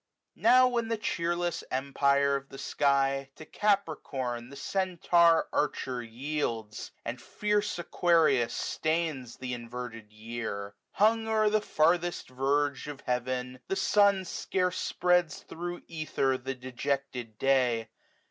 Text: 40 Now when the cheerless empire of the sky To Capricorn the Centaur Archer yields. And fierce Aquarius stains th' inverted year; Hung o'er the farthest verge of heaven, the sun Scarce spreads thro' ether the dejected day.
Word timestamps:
40 0.33 0.41
Now 0.41 0.67
when 0.67 0.87
the 0.87 0.97
cheerless 0.97 1.63
empire 1.69 2.35
of 2.35 2.49
the 2.49 2.57
sky 2.57 3.29
To 3.35 3.45
Capricorn 3.45 4.49
the 4.49 4.55
Centaur 4.55 5.47
Archer 5.53 6.01
yields. 6.01 6.89
And 7.05 7.21
fierce 7.21 7.77
Aquarius 7.77 8.51
stains 8.51 9.35
th' 9.37 9.43
inverted 9.43 10.11
year; 10.11 10.73
Hung 10.93 11.27
o'er 11.27 11.51
the 11.51 11.61
farthest 11.61 12.29
verge 12.29 12.87
of 12.87 13.01
heaven, 13.01 13.59
the 13.67 13.75
sun 13.75 14.25
Scarce 14.25 14.79
spreads 14.79 15.43
thro' 15.43 15.81
ether 15.87 16.35
the 16.35 16.55
dejected 16.55 17.37
day. 17.37 17.87